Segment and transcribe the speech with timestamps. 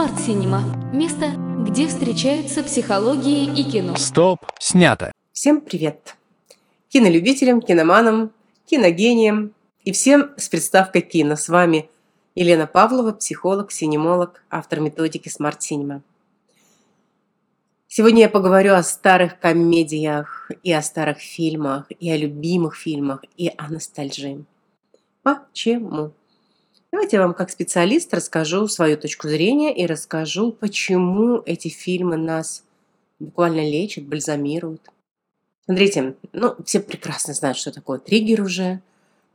[0.00, 0.62] Smart Cinema–
[0.94, 1.26] место,
[1.68, 3.96] где встречаются психологии и кино.
[3.96, 5.12] Стоп, снято.
[5.32, 6.16] Всем привет!
[6.88, 8.32] Кинолюбителям, киноманам,
[8.64, 9.52] киногениям
[9.84, 11.36] и всем с приставкой кино.
[11.36, 11.90] С вами
[12.34, 16.00] Елена Павлова, психолог, синемолог, автор методики Smart Cinema.
[17.86, 23.52] Сегодня я поговорю о старых комедиях, и о старых фильмах, и о любимых фильмах, и
[23.54, 24.46] о ностальжии.
[25.22, 26.12] Почему?
[26.92, 32.64] Давайте я вам как специалист расскажу свою точку зрения и расскажу, почему эти фильмы нас
[33.20, 34.82] буквально лечат, бальзамируют.
[35.66, 38.80] Смотрите, ну, все прекрасно знают, что такое триггер уже,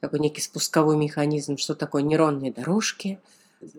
[0.01, 3.19] такой некий спусковой механизм, что такое нейронные дорожки.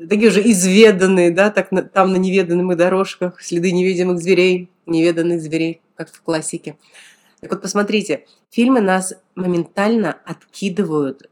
[0.08, 5.82] Такие уже изведанные, да, так на, там на неведанных дорожках, следы невидимых зверей, неведанных зверей,
[5.96, 6.78] как в классике.
[7.40, 11.28] Так вот, посмотрите, фильмы нас моментально откидывают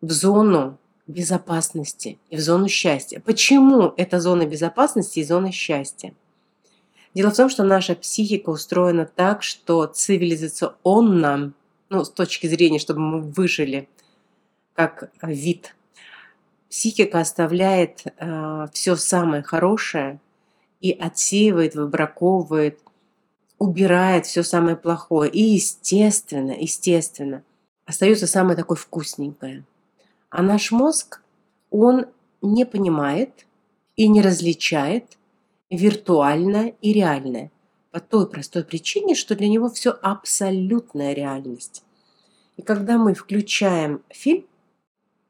[0.00, 3.20] в зону безопасности и в зону счастья.
[3.20, 6.14] Почему это зона безопасности и зона счастья?
[7.14, 11.52] Дело в том, что наша психика устроена так, что цивилизационно,
[11.88, 13.88] ну, с точки зрения, чтобы мы выжили
[14.74, 15.76] как вид,
[16.68, 20.20] психика оставляет э, все самое хорошее
[20.80, 22.80] и отсеивает, выбраковывает,
[23.58, 25.30] убирает все самое плохое.
[25.30, 27.44] И естественно, естественно,
[27.86, 29.64] остается самое такое вкусненькое–
[30.34, 31.20] а наш мозг,
[31.70, 32.06] он
[32.42, 33.46] не понимает
[33.94, 35.16] и не различает
[35.70, 37.52] виртуальное и реальное.
[37.92, 41.84] По той простой причине, что для него все абсолютная реальность.
[42.56, 44.44] И когда мы включаем фильм,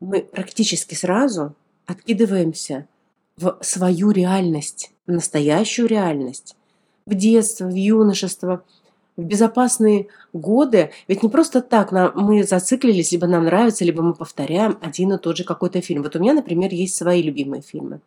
[0.01, 2.89] мы практически сразу откидываемся
[3.37, 6.57] в свою реальность, в настоящую реальность,
[7.05, 8.65] в детство, в юношество,
[9.17, 14.15] в безопасные годы, ведь не просто так нам, мы зациклились, либо нам нравится, либо мы
[14.15, 16.03] повторяем один и тот же какой-то фильм.
[16.03, 18.01] Вот у меня, например, есть свои любимые фильмы.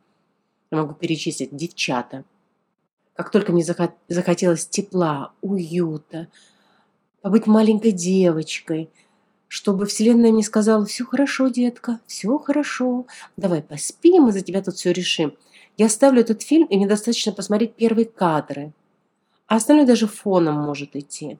[0.71, 2.25] Я могу перечислить «Девчата».
[3.15, 6.27] Как только мне захотелось тепла, уюта,
[7.21, 8.89] побыть маленькой девочкой,
[9.47, 14.75] чтобы Вселенная мне сказала, все хорошо, детка, все хорошо, давай поспим, мы за тебя тут
[14.75, 15.33] все решим.
[15.77, 18.73] Я ставлю этот фильм, и мне достаточно посмотреть первые кадры–
[19.47, 21.39] а остальное даже фоном может идти.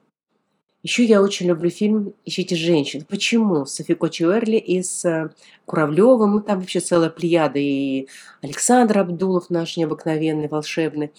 [0.82, 3.04] Еще я очень люблю фильм «Ищите женщин».
[3.08, 3.66] Почему?
[3.66, 5.30] С Софико Чуэрли и с э,
[5.66, 6.34] Куравлевым.
[6.34, 7.58] Ну, там вообще целая плеяда.
[7.58, 8.06] И
[8.42, 11.12] Александр Абдулов наш необыкновенный, волшебный.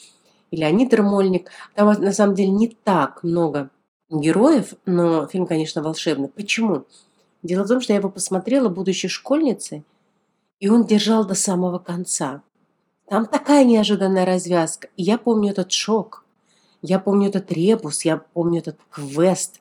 [0.49, 1.49] И Леонид Ермольник.
[1.75, 3.69] Там на самом деле не так много
[4.09, 6.29] героев, но фильм, конечно, волшебный.
[6.29, 6.85] Почему?
[7.43, 9.83] Дело в том, что я его посмотрела, будучи школьницей,
[10.59, 12.41] и он держал до самого конца.
[13.07, 14.87] Там такая неожиданная развязка.
[14.97, 16.23] И я помню этот шок–
[16.81, 19.59] я помню этот ребус, я помню этот квест.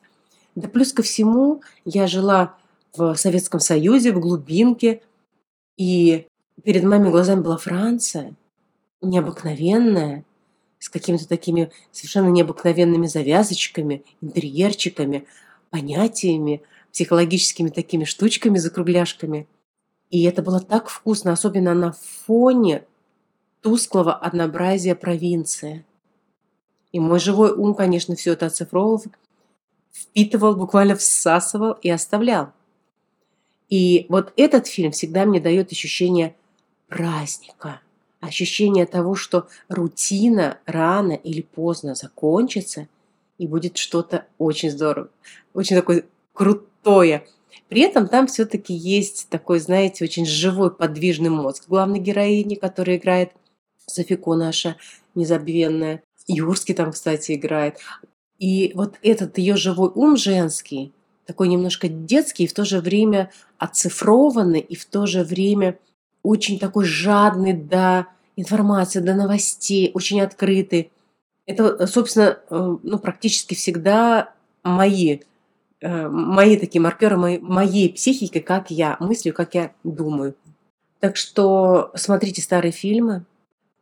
[0.55, 2.55] Да плюс ко всему, я жила
[2.95, 5.01] в Советском Союзе, в глубинке,
[5.77, 6.27] и
[6.63, 8.33] перед моими глазами была Франция,
[9.01, 10.25] необыкновенная,
[10.79, 15.25] с какими-то такими совершенно необыкновенными завязочками, интерьерчиками,
[15.69, 19.47] понятиями, психологическими такими штучками, закругляшками.
[20.09, 21.93] И это было так вкусно, особенно на
[22.25, 22.85] фоне
[23.61, 25.85] тусклого однообразия провинции.
[26.91, 29.03] И мой живой ум, конечно, все это оцифровывал,
[29.91, 32.51] впитывал, буквально всасывал и оставлял.
[33.69, 36.35] И вот этот фильм всегда мне дает ощущение
[36.87, 37.81] праздника,
[38.19, 42.87] ощущение того, что рутина рано или поздно закончится,
[43.37, 45.09] и будет что-то очень здорово,
[45.53, 47.25] очень такое крутое.
[47.69, 53.31] При этом там все-таки есть такой, знаете, очень живой подвижный мозг главной героини, которая играет
[53.85, 54.75] Софико наша
[55.15, 56.03] незабвенная.
[56.33, 57.77] Юрский там, кстати, играет.
[58.37, 60.93] И вот этот ее живой ум женский,
[61.25, 65.77] такой немножко детский, и в то же время оцифрованный, и в то же время
[66.23, 70.91] очень такой жадный до информации, до новостей, очень открытый.
[71.45, 75.19] Это, собственно, э, ну, практически всегда мои,
[75.81, 80.35] э, мои такие маркеры моей, моей психики, как я мыслю, как я думаю.
[80.99, 83.25] Так что смотрите старые фильмы,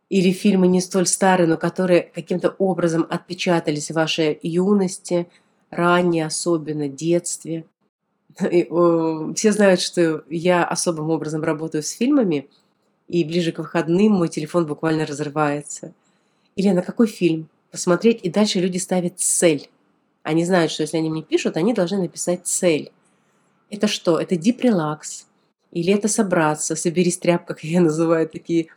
[0.08, 5.28] или фильмы не столь старые, но которые каким-то образом отпечатались в вашей юности,
[5.70, 7.66] ранней особенно, детстве.
[8.50, 12.48] И, о, все знают, что я особым образом работаю с фильмами,
[13.06, 15.94] и ближе к выходным мой телефон буквально разрывается.
[16.56, 19.70] Или на какой фильм посмотреть, и дальше люди ставят цель.
[20.22, 22.92] Они знают, что если они мне пишут, они должны написать цель.
[23.70, 24.20] Это что?
[24.20, 25.24] Это relax.
[25.72, 28.68] Или это собраться, соберись тряпка, как я называю такие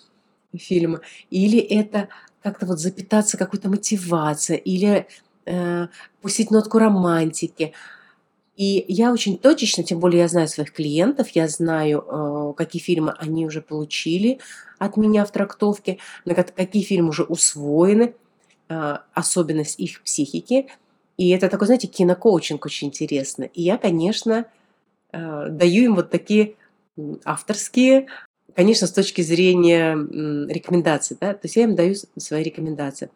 [0.58, 2.10] фильма, или это
[2.42, 5.08] как-то вот запитаться какой-то мотивацией, или
[5.46, 5.88] э,
[6.22, 7.74] пустить нотку романтики.
[8.58, 13.14] И я очень точечно, тем более я знаю своих клиентов, я знаю, э, какие фильмы
[13.18, 14.40] они уже получили
[14.78, 18.14] от меня в трактовке, на какие фильмы уже усвоены,
[18.70, 20.68] э, особенность их психики.
[21.18, 23.44] И это такой, знаете, кинокоучинг очень интересно.
[23.44, 24.46] И я, конечно,
[25.12, 26.56] э, даю им вот такие
[27.24, 28.08] авторские,
[28.56, 29.94] конечно, с точки зрения
[30.52, 33.10] рекомендаций, да, то есть я им даю свои рекомендации.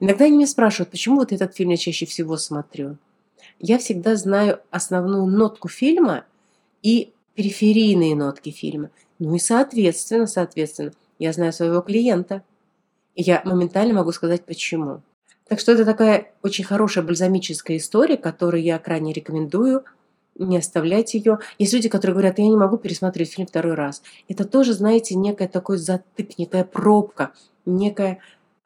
[0.00, 2.98] Иногда они меня спрашивают, почему вот этот фильм я чаще всего смотрю
[3.58, 6.24] я всегда знаю основную нотку фильма
[6.82, 8.90] и периферийные нотки фильма.
[9.18, 12.42] Ну и соответственно, соответственно, я знаю своего клиента.
[13.14, 15.00] И я моментально могу сказать, почему.
[15.48, 19.84] Так что это такая очень хорошая бальзамическая история, которую я крайне рекомендую.
[20.38, 21.38] Не оставлять ее.
[21.58, 24.02] Есть люди, которые говорят, я не могу пересматривать фильм второй раз.
[24.28, 27.32] Это тоже, знаете, некая такой затык, некая пробка,
[27.64, 28.18] некая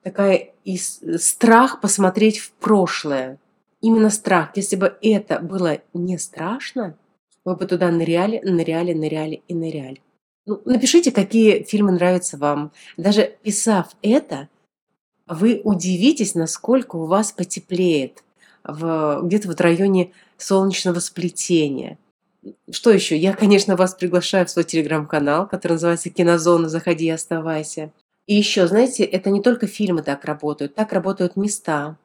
[0.03, 3.39] такая из, страх посмотреть в прошлое
[3.81, 4.51] именно страх.
[4.57, 6.97] Если бы это было не страшно,
[7.45, 10.03] вы бы туда ныряли, ныряли, ныряли и ныряли.
[10.47, 12.73] Ну, напишите, какие фильмы нравятся вам.
[12.97, 14.49] Даже писав это,
[15.27, 18.25] вы удивитесь, насколько у вас потеплеет
[18.65, 21.99] в, где-то вот в районе солнечного сплетения.
[22.71, 23.17] Что еще?
[23.17, 26.69] Я, конечно, вас приглашаю в свой телеграм-канал, который называется «Кинозона.
[26.69, 27.93] Заходи и оставайся».
[28.27, 31.97] И еще, знаете, это не только фильмы так работают, так работают места,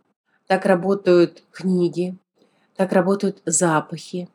[0.47, 2.15] так работают книги,
[2.75, 4.27] так работают запахи.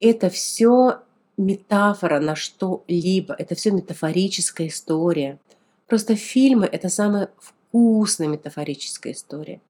[0.00, 1.00] Это все
[1.36, 5.38] метафора на что-либо, это все метафорическая история.
[5.88, 9.60] Просто фильмы– это самая вкусная метафорическая история.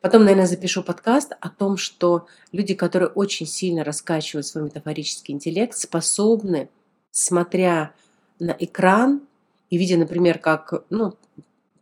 [0.00, 5.76] Потом, наверное, запишу подкаст о том, что люди, которые очень сильно раскачивают свой метафорический интеллект,
[5.76, 6.70] способны,
[7.10, 7.92] смотря
[8.38, 9.22] на экран
[9.68, 11.14] и видя, например, как ну,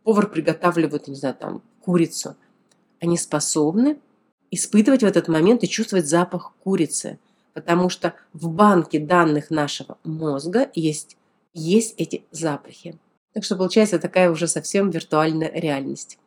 [0.03, 2.35] повар приготавливает, не знаю, там, курицу–
[2.99, 3.99] они способны
[4.51, 7.19] испытывать в этот момент и чувствовать запах курицы,
[7.53, 11.17] потому что в банке данных нашего мозга есть,
[11.53, 12.97] есть эти запахи.
[13.33, 16.17] Так что получается такая уже совсем виртуальная реальность.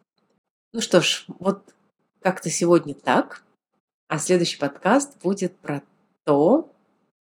[0.72, 1.74] Ну что ж, вот
[2.22, 3.42] как-то сегодня так,
[4.08, 5.82] а следующий подкаст будет про
[6.24, 6.72] то,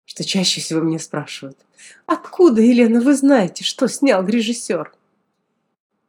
[0.06, 1.58] что чаще всего меня спрашивают.
[2.06, 4.94] Откуда, Елена, вы знаете, что снял режиссер?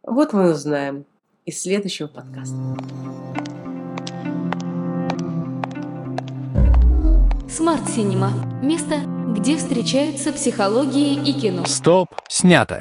[0.02, 1.06] Вот мы узнаем
[1.44, 2.56] из следующего подкаста.
[7.49, 8.32] Смарт Синема.
[8.62, 9.00] Место,
[9.34, 11.64] где встречаются психология и кино.
[11.64, 12.75] Стоп, снято.